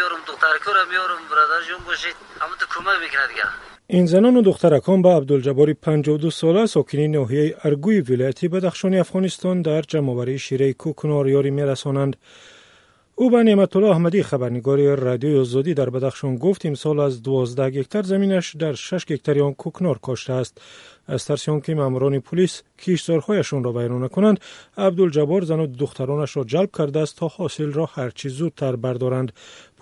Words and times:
میارم 0.00 0.24
دخترکو 0.26 0.70
را 0.72 0.84
میارم 0.90 1.20
برادر 1.30 1.66
جون 1.68 1.78
باشید. 1.86 2.16
اما 2.42 2.54
تو 2.60 2.66
کمک 2.74 3.00
می‌کنه 3.00 3.26
دیگه 3.28 3.42
این 3.86 4.06
زنان 4.06 4.36
و 4.36 4.42
دخترکان 4.42 5.02
به 5.02 5.08
عبدالجبار 5.08 5.72
52 5.72 6.30
ساله 6.30 6.66
ساکنی 6.66 7.08
ناحیه 7.08 7.56
ارگوی 7.64 8.00
ولایتی 8.00 8.48
بدخشان 8.48 8.94
افغانستان 8.94 9.62
در 9.62 9.82
جمعآوری 9.82 10.38
شیره 10.38 10.72
کوکنار 10.72 11.28
یاری 11.28 11.50
میرسانند. 11.50 12.16
او 13.20 13.30
به 13.30 13.42
نعمت 13.42 13.76
الله 13.76 13.90
احمدی 13.90 14.22
خبرنگار 14.22 14.94
رادیوی 14.94 15.38
آزادی 15.38 15.74
در 15.74 15.90
بدخشان 15.90 16.36
گفت 16.36 16.66
امسال 16.66 17.00
از 17.00 17.22
12 17.22 17.70
گکتر 17.70 18.02
زمینش 18.02 18.56
در 18.56 18.72
6 18.72 19.04
گکتر 19.04 19.42
آن 19.42 19.54
کوکنار 19.54 19.98
کاشته 19.98 20.32
است. 20.32 20.60
از 21.06 21.24
ترس 21.24 21.48
که 21.48 21.74
ماموران 21.74 22.20
پلیس 22.20 22.62
کیشزارهایشان 22.78 23.64
را 23.64 23.72
بیرون 23.72 24.08
کنند 24.08 24.40
عبدالجبار 24.76 25.44
زن 25.44 25.60
و 25.60 25.66
دخترانش 25.66 26.36
را 26.36 26.44
جلب 26.44 26.70
کرده 26.78 27.00
است 27.00 27.16
تا 27.16 27.28
حاصل 27.28 27.72
را 27.72 27.84
هرچی 27.84 28.28
زودتر 28.28 28.76
بردارند. 28.76 29.32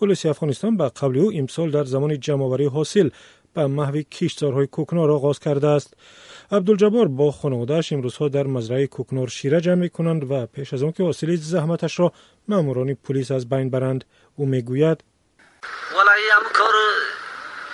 پلیس 0.00 0.26
افغانستان 0.26 0.76
به 0.76 0.88
قبل 0.88 1.18
او 1.18 1.32
امسال 1.34 1.70
در 1.70 1.84
زمان 1.84 2.20
جمعآوری 2.20 2.66
حاصل 2.66 3.10
محو 3.66 4.02
کشتارهای 4.02 4.66
کوکنار 4.66 5.10
آغاز 5.10 5.38
کرده 5.38 5.68
است. 5.68 5.94
عبدالجبار 6.52 7.08
با 7.08 7.32
خانوادهش 7.32 7.92
امروزها 7.92 8.28
در 8.28 8.42
مزرعه 8.42 8.86
کوکنار 8.86 9.28
شیره 9.28 9.60
جمع 9.60 9.74
می 9.74 9.90
کنند 9.90 10.30
و 10.30 10.46
پیش 10.46 10.74
از 10.74 10.84
که 10.96 11.02
حاصل 11.02 11.36
زحمتش 11.36 11.98
را 11.98 12.12
ماموران 12.48 12.94
پلیس 12.94 13.30
از 13.30 13.48
بین 13.48 13.70
برند 13.70 14.04
او 14.36 14.46
می‌گوید 14.46 15.04
والله 15.94 16.12
این 16.12 16.52
کار 16.52 16.74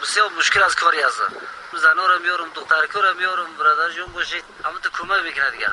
بسیار 0.03 0.27
مشکل 0.39 0.63
از 0.63 0.75
کاری 0.77 1.03
است. 1.03 1.21
زنا 1.83 2.07
را 2.07 2.19
میارم 2.19 2.49
دخترکو 2.55 3.01
را 3.01 3.13
میارم 3.19 3.47
برادر 3.59 3.95
جون 3.97 4.13
باشید 4.15 4.45
اما 4.65 4.79
تو 4.83 4.91
کمک 4.99 5.25
می‌کنه 5.25 5.51
دیگه. 5.51 5.69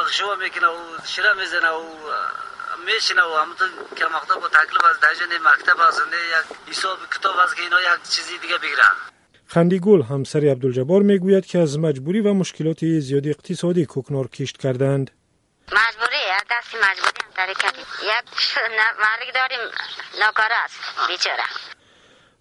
آخ 0.00 0.12
شو 0.12 0.36
می‌کنه 0.44 0.66
و 0.66 1.06
شیره 1.06 1.32
می‌زنه 1.40 1.70
و 1.70 1.82
میشینه 2.86 3.22
و 3.22 3.34
همون 3.34 3.56
که 3.96 4.04
مقدار 4.04 4.38
با 4.38 4.48
تکلیف 4.48 4.84
از 4.90 5.00
دهجن 5.00 5.32
مکتب 5.48 5.80
است 5.80 5.98
یک 5.98 6.76
حساب 6.76 6.98
کتاب 7.14 7.36
است 7.36 7.56
که 7.56 7.62
اینا 7.62 7.80
یک 7.80 8.02
چیزی 8.10 8.38
دیگه 8.38 8.58
بگیرن. 8.58 9.15
خندیگل 9.46 10.02
همسر 10.02 10.38
عبدالجبار 10.38 11.02
می‌گوید 11.02 11.46
که 11.46 11.58
از 11.58 11.78
مجبوری 11.78 12.20
و 12.20 12.32
مشکلات 12.32 12.84
زیادی 12.84 13.30
اقتصادی 13.30 13.86
کوکنار 13.86 14.28
کشت 14.28 14.56
کردند. 14.56 15.10
مجبوری؟ 15.72 16.16
دست 16.50 16.74
مجبوری 16.74 17.20
هم 17.38 17.54
کردیم 17.54 17.84
یک 18.02 18.58
مرگ 18.98 19.34
داریم 19.34 19.70
ناکار 20.20 20.50
است 20.64 20.78
بیچاره. 21.08 21.42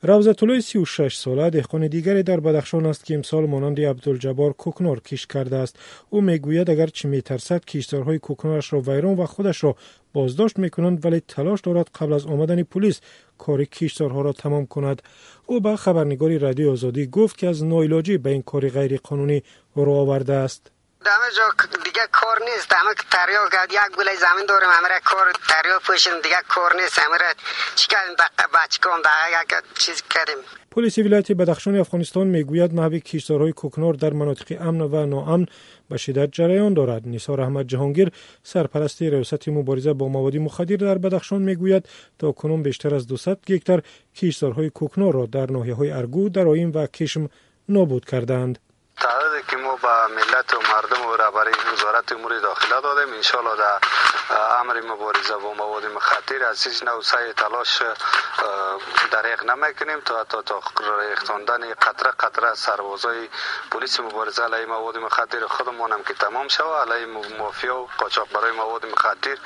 روزت 0.08 0.44
الله 0.44 0.62
36 0.62 1.16
ساله 1.16 1.50
دهقان 1.50 1.88
دیگری 1.88 2.24
در 2.24 2.40
بدخشان 2.40 2.86
است 2.86 3.06
که 3.06 3.16
امسال 3.16 3.46
مانند 3.46 3.82
عبدالجبار 3.82 4.54
کوکنار 4.54 5.00
کش 5.00 5.28
کرده 5.28 5.56
است. 5.56 5.80
او 6.10 6.22
می‌گوید 6.22 6.70
اگر 6.70 6.88
چه 6.88 7.08
میترسد 7.08 7.66
کشتارهای 7.66 8.20
کوکنارش 8.20 8.74
را 8.74 8.82
ویران 8.82 9.16
و 9.16 9.26
خودش 9.26 9.64
را 9.64 9.76
بازداشت 10.14 10.60
می‌کنند 10.60 11.06
ولی 11.06 11.22
تلاش 11.28 11.62
دارد 11.62 11.90
قبل 11.96 12.14
از 12.14 12.26
آمدن 12.26 12.64
پلیس 12.64 13.02
کار 13.38 13.64
کشتارها 13.64 14.22
را 14.22 14.34
تمام 14.34 14.66
کند. 14.66 15.02
او 15.46 15.60
به 15.60 15.76
خبرنگاری 15.76 16.40
رادیو 16.40 16.72
آزادی 16.72 17.08
گفت 17.08 17.38
که 17.38 17.48
از 17.48 17.64
نایلاجی 17.64 18.18
به 18.18 18.30
این 18.30 18.42
کار 18.42 18.70
غیر 18.70 18.98
قانونی 18.98 19.44
رو 19.76 19.92
آورده 19.92 20.34
است. 20.34 20.75
همه 21.08 21.32
جا 21.38 21.44
دیگه 21.84 22.02
کار 22.12 22.40
نیست. 22.40 22.74
همه 22.74 22.94
تریاک 23.12 23.72
یک 23.72 23.98
گله 23.98 24.16
زمین 24.16 24.46
داریم 24.50 24.70
همه 24.70 24.88
کار 25.06 25.32
تریاک 25.50 25.82
پوشیم 25.82 26.14
دیگه 26.24 26.36
کار 26.48 26.76
نیست. 26.82 27.00
همه 27.00 27.18
چی 27.76 27.88
کردیم؟ 27.88 28.16
کن 28.84 29.00
یک 29.42 29.54
چیز 29.78 30.04
کردیم. 30.10 30.36
پلیس 30.72 30.98
ولایت 30.98 31.32
بدخشان 31.32 31.76
افغانستان 31.76 32.28
می‌گوید 32.28 32.74
محو 32.74 33.00
کشتارهای 33.00 33.52
کوکنار 33.52 33.94
در 33.94 34.14
مناطق 34.14 34.58
امن 34.62 34.82
و 34.82 35.06
ناامن 35.06 35.46
به 35.90 35.98
شدت 35.98 36.30
جریان 36.32 36.74
دارد. 36.74 37.02
نیسار 37.06 37.42
احمد 37.42 37.68
جهانگیر 37.68 38.12
سرپرست 38.44 39.02
ریاست 39.02 39.48
مبارزه 39.48 39.94
با 39.94 40.08
مواد 40.08 40.36
مخدر 40.38 40.76
در 40.76 40.98
بدخشان 40.98 41.42
می‌گوید 41.42 41.90
تا 42.20 42.32
کنون 42.32 42.64
بیشتر 42.64 42.96
از 42.96 43.08
200 43.08 43.46
گکتر 43.46 43.82
کشتارهای 44.16 44.70
کوکنار 44.70 45.14
را 45.14 45.26
در 45.26 45.52
ناحیه 45.52 45.74
های 45.74 45.92
ارگو 45.92 46.30
درایم 46.30 46.72
و 46.76 46.88
کشم 46.88 47.30
نابود 47.70 48.06
کردند 48.06 48.60
تعهدی 49.06 49.44
که 49.48 49.58
ما 49.58 49.76
به 49.76 50.08
ملت 50.08 50.54
و 50.54 50.62
مردم 50.62 51.06
و 51.06 51.32
برای 51.32 51.54
وزارت 51.74 52.12
امور 52.12 52.40
داخله 52.40 52.82
دادیم. 52.82 53.14
انشالله 53.14 53.56
در 53.56 53.80
امر 54.60 54.82
مبارزه 54.82 55.36
با 55.36 55.54
مواد 55.54 55.86
مخدر 55.86 56.44
از 56.44 56.68
هیچ 56.68 56.84
نوع 56.84 57.02
سعی 57.02 57.34
تلاش 57.34 57.82
دریغ 59.12 59.44
نمی‌کنیم 59.44 60.00
تا 60.00 60.24
تا 60.24 60.42
تا 60.42 60.62
ریختاندن 61.00 61.74
قطره 61.74 62.12
قطره 62.12 62.54
سربازای 62.54 63.30
پلیس 63.72 64.00
مبارزه 64.00 64.44
علیه 64.44 64.66
مواد 64.66 64.98
مخدر 64.98 65.48
خودمان 65.48 65.92
هم 65.92 66.04
که 66.04 66.14
تمام 66.14 66.48
شود. 66.48 66.92
علیه 66.92 67.06
مافیا 67.38 67.76
و 67.76 67.90
قاچاق 67.98 68.30
برای 68.30 68.52
مواد 68.52 68.86
مخدر 68.86 69.38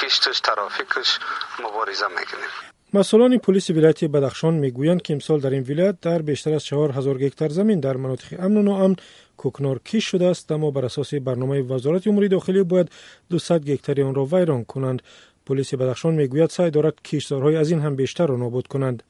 کشتش 0.00 0.40
ترافیکش 0.40 1.18
مبارزه 1.58 2.06
می‌کنیم. 2.06 2.69
مسئولان 2.94 3.38
پلیس 3.38 3.70
ولایت 3.70 4.04
بدخشان 4.04 4.54
می‌گویند 4.54 5.02
که 5.02 5.12
امسال 5.12 5.40
در 5.40 5.50
این 5.50 5.62
ولایت 5.68 6.00
در 6.00 6.22
بیشتر 6.22 6.54
از 6.54 6.64
4000 6.64 7.18
گکتر 7.18 7.48
زمین 7.48 7.80
در 7.80 7.96
مناطق 7.96 8.40
امن 8.40 8.56
و 8.56 8.62
ناامن 8.62 8.96
کوکنار 9.36 9.80
کیش 9.84 10.04
شده 10.04 10.26
است 10.26 10.52
اما 10.52 10.70
بر 10.70 10.84
اساس 10.84 11.14
برنامه 11.14 11.60
وزارت 11.60 12.06
امور 12.06 12.26
داخلی 12.26 12.62
باید 12.62 12.88
200 13.30 13.52
گکتر 13.52 14.02
آن 14.02 14.14
را 14.14 14.24
ویران 14.24 14.64
کنند. 14.64 15.02
پلیس 15.50 15.74
بدخشان 15.74 16.14
می‌گوید 16.14 16.50
سعی 16.50 16.70
دارد 16.70 17.02
کشتارهای 17.02 17.56
از 17.56 17.70
این 17.70 17.80
هم 17.80 17.96
بیشتر 17.96 18.26
را 18.26 18.36
نابود 18.36 18.66
کنند. 18.66 19.02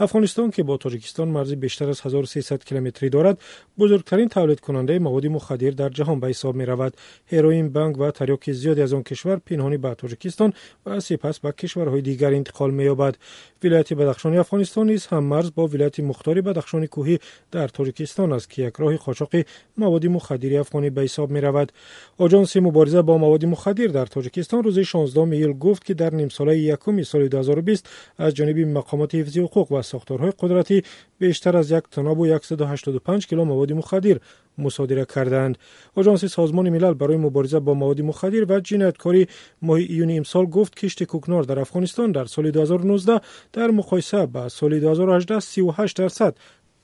افغانستان 0.00 0.50
که 0.50 0.62
با 0.62 0.76
تاجیکستان 0.76 1.28
مرزی 1.28 1.56
بیشتر 1.56 1.88
از 1.88 2.00
1300 2.00 2.64
کیلومتری 2.64 3.08
دارد 3.08 3.38
بزرگترین 3.78 4.28
تولید 4.28 4.60
کننده 4.60 4.98
مواد 4.98 5.26
مخدر 5.26 5.70
در 5.70 5.88
جهان 5.88 6.20
به 6.20 6.28
حساب 6.28 6.54
می 6.54 6.66
رود 6.66 6.96
هروئین 7.32 7.72
بانک 7.72 7.98
و 7.98 8.10
تریاک 8.10 8.52
زیادی 8.52 8.82
از 8.82 8.92
آن 8.92 9.02
کشور 9.02 9.36
پنهانی 9.36 9.76
به 9.76 9.94
تاجیکستان 9.94 10.52
و 10.86 11.00
سپس 11.00 11.40
به 11.40 11.52
کشورهای 11.52 12.02
دیگر 12.02 12.34
انتقال 12.34 12.70
می 12.70 12.84
یابد 12.84 13.16
ولایت 13.64 13.92
بدخشان 13.92 14.36
افغانستان 14.36 14.86
نیز 14.86 15.06
هم 15.06 15.24
مرز 15.24 15.50
با 15.54 15.66
ولایت 15.66 16.00
مختاری 16.00 16.40
بدخشان 16.40 16.86
کوهی 16.86 17.18
در 17.50 17.68
تاجیکستان 17.68 18.32
است 18.32 18.50
که 18.50 18.62
یک 18.62 18.74
راه 18.78 18.96
قاچاق 18.96 19.30
مواد 19.76 20.06
مخدر 20.06 20.58
افغانی 20.58 20.90
به 20.90 21.02
حساب 21.02 21.30
می 21.30 21.40
رود 21.40 21.72
آژانس 22.18 22.56
مبارزه 22.56 23.02
با 23.02 23.18
مواد 23.18 23.44
مخدر 23.44 23.86
در 23.86 24.06
تاجیکستان 24.06 24.64
روز 24.64 24.78
16 24.78 25.24
میل 25.24 25.52
گفت 25.52 25.83
که 25.84 25.94
در 25.94 26.14
نیم 26.14 26.28
ساله 26.28 26.58
یکم 26.58 27.02
سال 27.02 27.28
2020 27.28 27.88
از 28.18 28.34
جانب 28.34 28.58
مقامات 28.58 29.14
حفظی 29.14 29.40
حقوق 29.40 29.72
و 29.72 29.82
ساختارهای 29.82 30.32
قدرتی 30.38 30.82
بیشتر 31.18 31.56
از 31.56 31.70
یک 31.70 31.84
تناب 31.90 32.18
و 32.18 32.38
185 32.42 33.26
کیلو 33.26 33.44
مواد 33.44 33.72
مخدر 33.72 34.18
مصادره 34.58 35.04
کردند. 35.04 35.58
آژانس 35.94 36.24
سازمان 36.24 36.70
ملل 36.70 36.94
برای 36.94 37.16
مبارزه 37.16 37.60
با 37.60 37.74
مواد 37.74 38.00
مخدر 38.00 38.52
و 38.52 38.60
جنایتکاری 38.60 39.26
ماه 39.62 39.78
ایون 39.78 40.10
امسال 40.10 40.46
گفت 40.46 40.74
کشت 40.76 41.04
کوکنار 41.04 41.42
در 41.42 41.58
افغانستان 41.58 42.12
در 42.12 42.24
سال 42.24 42.50
2019 42.50 43.20
در 43.52 43.70
مقایسه 43.70 44.26
با 44.26 44.48
سال 44.48 44.80
2018 44.80 45.40
38 45.40 45.96
درصد. 45.96 46.36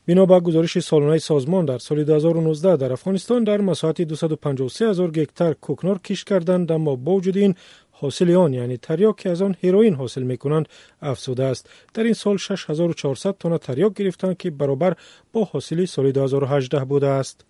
بنا 0.06 0.27
به 0.27 0.41
گزارش 0.41 0.78
سالانه 0.78 1.19
سازمان 1.19 1.65
در 1.65 1.78
سال 1.78 2.05
2019 2.05 2.77
در 2.77 2.93
افغانستان 2.93 3.44
در 3.44 3.61
مساحت 3.61 4.03
253 4.03 4.88
هزار 4.91 5.11
گکتر 5.11 5.53
کوکنار 5.53 5.99
کش 5.99 6.25
کردند 6.25 6.72
اما 6.72 6.97
با 6.97 7.12
وجود 7.12 7.37
این 7.37 7.55
حاصل 8.00 8.31
آن 8.31 8.55
یعنی 8.55 8.77
تریاک 8.77 9.16
که 9.16 9.31
از 9.31 9.43
آن 9.43 9.56
هروئین 9.65 9.94
حاصل 9.94 10.22
می 10.22 10.37
کنند 10.37 10.69
افزوده 11.03 11.44
است. 11.44 11.71
در 11.94 12.03
این 12.03 12.12
سال 12.12 12.37
6400 12.37 13.37
تن 13.38 13.56
تریاک 13.56 13.94
گرفتند 13.94 14.37
که 14.37 14.50
برابر 14.50 14.97
با 15.33 15.44
حاصل 15.44 15.84
سال 15.84 16.12
2018 16.12 16.84
بوده 16.84 17.06
است. 17.06 17.50